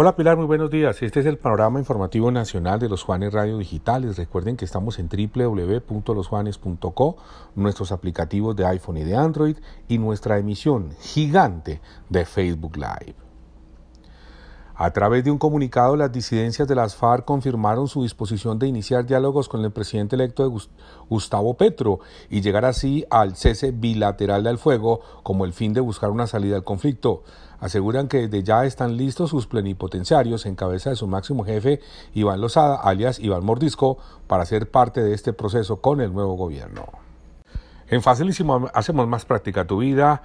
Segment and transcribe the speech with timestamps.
[0.00, 1.02] Hola Pilar, muy buenos días.
[1.02, 4.16] Este es el panorama informativo nacional de los Juanes Radio Digitales.
[4.16, 7.16] Recuerden que estamos en www.losjuanes.co,
[7.56, 9.56] nuestros aplicativos de iPhone y de Android
[9.88, 11.80] y nuestra emisión gigante
[12.10, 13.27] de Facebook Live.
[14.80, 19.04] A través de un comunicado, las disidencias de las FARC confirmaron su disposición de iniciar
[19.04, 20.56] diálogos con el presidente electo de
[21.08, 21.98] Gustavo Petro
[22.30, 26.54] y llegar así al cese bilateral del fuego como el fin de buscar una salida
[26.54, 27.24] al conflicto.
[27.58, 31.80] Aseguran que desde ya están listos sus plenipotenciarios en cabeza de su máximo jefe
[32.14, 36.86] Iván Lozada, alias Iván Mordisco, para ser parte de este proceso con el nuevo gobierno.
[37.88, 40.22] En Facilísimo hacemos más práctica tu vida.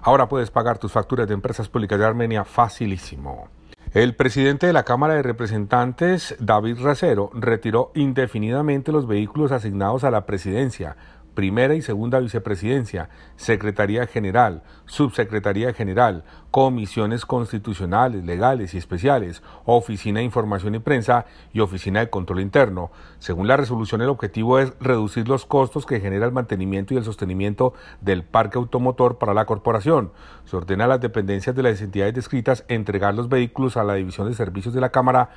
[0.00, 3.48] Ahora puedes pagar tus facturas de empresas públicas de Armenia facilísimo.
[3.92, 10.10] El presidente de la Cámara de Representantes, David Racero, retiró indefinidamente los vehículos asignados a
[10.10, 10.96] la presidencia,
[11.36, 20.24] primera y segunda vicepresidencia, secretaría general, subsecretaría general, comisiones constitucionales, legales y especiales, oficina de
[20.24, 22.90] información y prensa y oficina de control interno.
[23.20, 27.04] Según la resolución, el objetivo es reducir los costos que genera el mantenimiento y el
[27.04, 30.10] sostenimiento del parque automotor para la corporación.
[30.46, 34.28] Se ordena a las dependencias de las entidades descritas entregar los vehículos a la División
[34.28, 35.30] de Servicios de la Cámara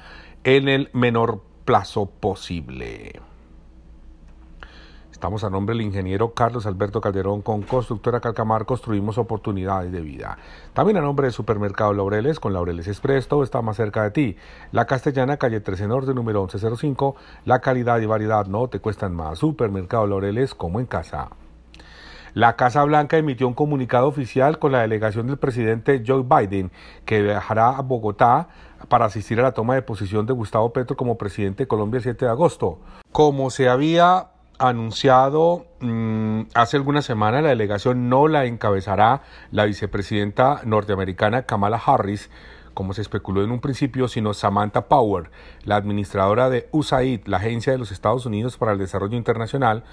[0.44, 3.29] en el menor plazo posible.
[5.20, 10.38] Estamos a nombre del ingeniero Carlos Alberto Calderón con Constructora Calcamar construimos oportunidades de vida.
[10.72, 14.38] También a nombre del Supermercado Laureles con Laureles Express, todo está más cerca de ti.
[14.72, 17.18] La Castellana, calle 13 Norte, número 1105.
[17.44, 19.40] La calidad y variedad no te cuestan más.
[19.40, 21.28] Supermercado Laureles como en casa.
[22.34, 26.72] La Casa Blanca emitió un comunicado oficial con la delegación del presidente Joe Biden,
[27.04, 28.48] que viajará a Bogotá
[28.88, 32.04] para asistir a la toma de posición de Gustavo Petro como presidente de Colombia el
[32.04, 32.80] 7 de agosto.
[33.12, 40.62] Como se había anunciado mm, hace algunas semanas, la delegación no la encabezará la vicepresidenta
[40.66, 42.30] norteamericana Kamala Harris,
[42.74, 45.32] como se especuló en un principio, sino Samantha Power,
[45.64, 49.84] la administradora de USAID, la Agencia de los Estados Unidos para el Desarrollo Internacional,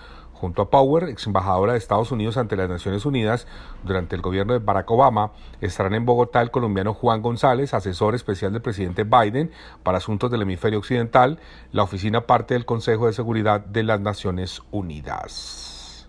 [0.40, 3.46] Junto a Power, ex embajadora de Estados Unidos ante las Naciones Unidas
[3.84, 5.32] durante el gobierno de Barack Obama,
[5.62, 9.50] estarán en Bogotá el colombiano Juan González, asesor especial del presidente Biden
[9.82, 11.38] para asuntos del hemisferio occidental,
[11.72, 16.06] la oficina parte del Consejo de Seguridad de las Naciones Unidas.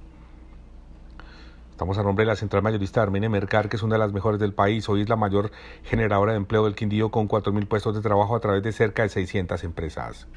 [1.72, 4.12] Estamos a nombre de la central mayorista de Armenia Mercar, que es una de las
[4.12, 4.90] mejores del país.
[4.90, 5.52] Hoy es la mayor
[5.84, 9.10] generadora de empleo del Quindío con 4.000 puestos de trabajo a través de cerca de
[9.10, 10.28] 600 empresas.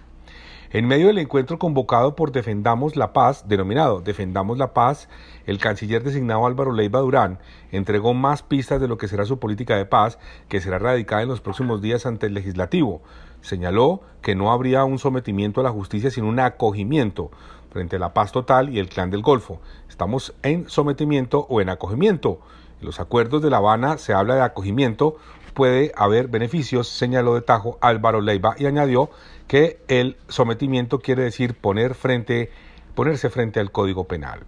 [0.72, 5.08] En medio del encuentro convocado por Defendamos la Paz, denominado Defendamos la Paz,
[5.44, 7.40] el canciller designado Álvaro Leiva Durán
[7.72, 11.28] entregó más pistas de lo que será su política de paz, que será radicada en
[11.28, 13.02] los próximos días ante el legislativo.
[13.40, 17.32] Señaló que no habría un sometimiento a la justicia, sino un acogimiento
[17.72, 19.60] frente a la paz total y el clan del Golfo.
[19.88, 22.38] Estamos en sometimiento o en acogimiento.
[22.78, 25.16] En los acuerdos de La Habana se habla de acogimiento,
[25.52, 29.10] puede haber beneficios, señaló de tajo Álvaro Leiva y añadió
[29.48, 32.50] que el sometimiento quiere decir poner frente,
[32.94, 34.40] ponerse frente al Código Penal.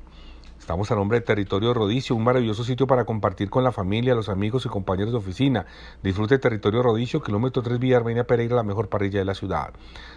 [0.62, 4.28] Estamos a nombre de Territorio Rodicio, un maravilloso sitio para compartir con la familia, los
[4.28, 5.67] amigos y compañeros de oficina.
[6.05, 9.73] Disfrute Territorio Rodicio, kilómetro 3 Villa Armenia Pereira, la mejor parrilla de la ciudad.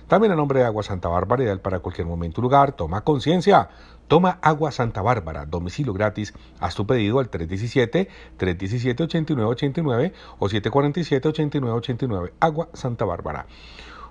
[0.08, 2.74] También a nombre de Agua Santa Bárbara, ideal para cualquier momento y lugar.
[2.74, 3.70] Toma conciencia.
[4.08, 6.36] Toma Agua Santa Bárbara, domicilio gratis.
[6.60, 12.34] Haz tu pedido al 317-317-8989 o 747-8989.
[12.40, 13.48] Agua Santa Bárbara.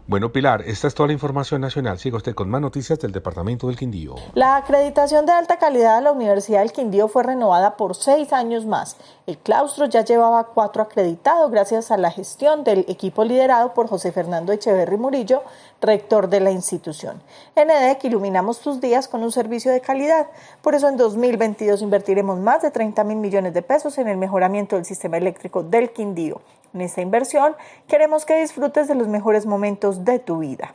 [0.06, 1.98] Bueno, Pilar, esta es toda la información nacional.
[1.98, 4.16] Siga usted con más noticias del Departamento del Quindío.
[4.34, 8.66] La acreditación de alta calidad de la Universidad del Quindío fue renovada por seis años
[8.66, 8.98] más.
[9.26, 14.12] El claustro ya llevaba cuatro acreditados gracias a la gestión del equipo liderado por José
[14.12, 15.42] Fernando Echeverry Murillo,
[15.80, 17.22] rector de la institución.
[17.56, 17.70] En
[18.02, 20.26] iluminamos tus días con un servicio de calidad.
[20.60, 24.76] Por eso en 2022 invertiremos más de 30 mil millones de pesos en el mejoramiento
[24.76, 26.42] del sistema eléctrico del Quindío.
[26.74, 27.54] En esta inversión
[27.86, 30.74] queremos que disfrutes de los mejores momentos de tu vida.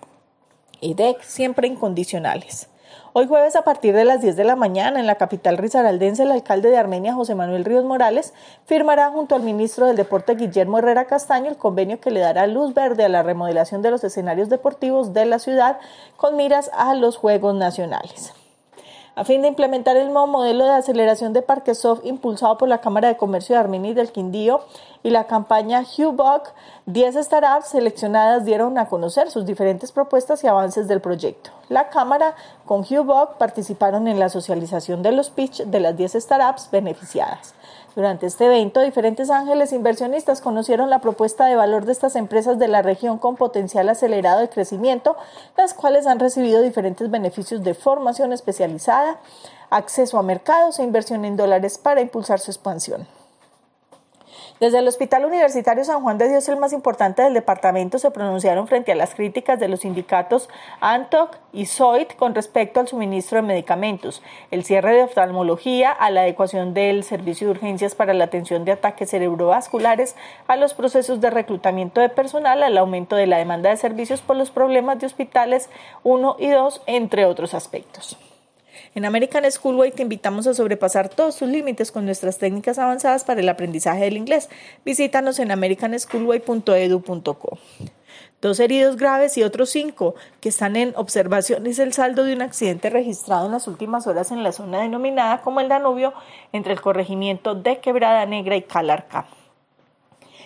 [0.80, 2.70] EDEC siempre incondicionales.
[3.12, 6.32] Hoy jueves a partir de las 10 de la mañana en la capital risaraldense el
[6.32, 8.34] alcalde de Armenia José Manuel Ríos Morales
[8.66, 12.74] firmará junto al ministro del Deporte Guillermo Herrera Castaño el convenio que le dará luz
[12.74, 15.80] verde a la remodelación de los escenarios deportivos de la ciudad
[16.16, 18.34] con miras a los Juegos Nacionales
[19.20, 22.80] a fin de implementar el nuevo modelo de aceleración de parques soft impulsado por la
[22.80, 24.62] Cámara de Comercio de Armenia y del Quindío
[25.04, 26.54] y la campaña HughBuck,
[26.86, 31.50] 10 startups seleccionadas dieron a conocer sus diferentes propuestas y avances del proyecto.
[31.68, 32.34] La Cámara
[32.66, 37.56] con HughBuck participaron en la socialización de los pitch de las 10 startups beneficiadas.
[37.96, 42.68] Durante este evento, diferentes ángeles inversionistas conocieron la propuesta de valor de estas empresas de
[42.68, 45.18] la región con potencial acelerado de crecimiento,
[45.58, 49.09] las cuales han recibido diferentes beneficios de formación especializada,
[49.70, 53.08] acceso a mercados e inversión en dólares para impulsar su expansión.
[54.60, 58.68] Desde el Hospital Universitario San Juan de Dios, el más importante del departamento, se pronunciaron
[58.68, 60.50] frente a las críticas de los sindicatos
[60.82, 64.22] ANTOC y SOIT con respecto al suministro de medicamentos,
[64.52, 68.74] el cierre de oftalmología, a la adecuación del servicio de urgencias para la atención de
[68.74, 70.18] ataques cerebrovasculares,
[70.48, 74.36] a los procesos de reclutamiento de personal, al aumento de la demanda de servicios por
[74.36, 75.70] los problemas de hospitales
[76.04, 78.18] 1 y 2, entre otros aspectos.
[78.96, 83.42] En American Schoolway te invitamos a sobrepasar todos tus límites con nuestras técnicas avanzadas para
[83.42, 84.50] el aprendizaje del inglés.
[84.86, 87.60] Visítanos en americanschoolway.edu.co.
[88.42, 92.42] Dos heridos graves y otros cinco que están en observación es el saldo de un
[92.42, 96.14] accidente registrado en las últimas horas en la zona denominada como el Danubio
[96.54, 99.26] entre el corregimiento de Quebrada Negra y Calarca.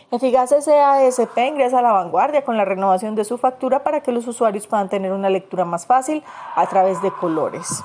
[0.09, 4.27] Eficaz SASP ingresa a la vanguardia con la renovación de su factura para que los
[4.27, 6.23] usuarios puedan tener una lectura más fácil
[6.55, 7.83] a través de colores.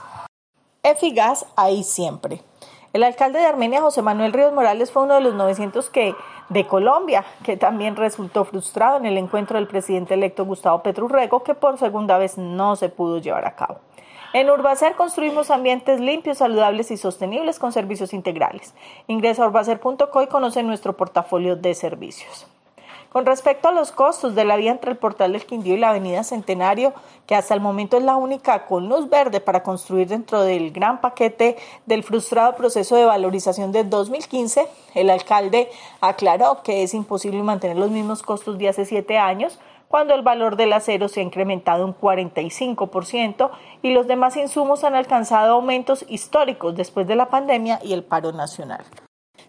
[0.83, 2.41] Efigas ahí siempre.
[2.93, 6.15] El alcalde de Armenia, José Manuel Ríos Morales, fue uno de los 900 que,
[6.49, 11.55] de Colombia, que también resultó frustrado en el encuentro del presidente electo Gustavo Petrurrego, que
[11.55, 13.81] por segunda vez no se pudo llevar a cabo.
[14.33, 18.75] En Urbacer construimos ambientes limpios, saludables y sostenibles con servicios integrales.
[19.07, 22.47] Ingresa a urbacer.co y conoce nuestro portafolio de servicios.
[23.11, 25.91] Con respecto a los costos de la vía entre el portal del Quindío y la
[25.91, 26.93] avenida Centenario,
[27.27, 31.01] que hasta el momento es la única con luz verde para construir dentro del gran
[31.01, 31.57] paquete
[31.87, 35.71] del frustrado proceso de valorización de 2015, el alcalde
[36.03, 39.59] aclaró que es imposible mantener los mismos costos de hace siete años,
[39.89, 43.51] cuando el valor del acero se ha incrementado un 45%
[43.81, 48.33] y los demás insumos han alcanzado aumentos históricos después de la pandemia y el paro
[48.33, 48.85] nacional.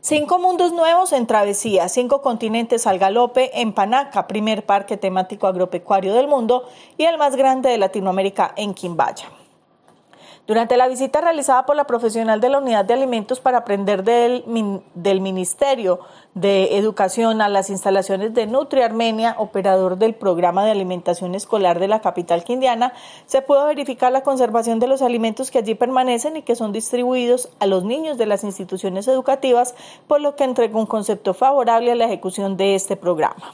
[0.09, 6.15] Cinco mundos nuevos en travesía, cinco continentes al galope en Panaca, primer parque temático agropecuario
[6.15, 6.67] del mundo
[6.97, 9.29] y el más grande de Latinoamérica en Quimbaya.
[10.47, 14.43] Durante la visita realizada por la profesional de la Unidad de Alimentos para aprender del,
[15.21, 15.99] Ministerio
[16.33, 21.87] de Educación a las instalaciones de Nutri Armenia, operador del programa de alimentación escolar de
[21.87, 22.93] la capital quindiana,
[23.27, 27.49] se pudo verificar la conservación de los alimentos que allí permanecen y que son distribuidos
[27.59, 29.75] a los niños de las instituciones educativas,
[30.07, 33.53] por lo que entregó un concepto favorable a la ejecución de este programa.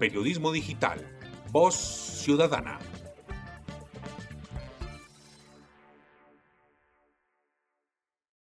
[0.00, 0.98] Periodismo Digital.
[1.52, 2.78] Voz Ciudadana.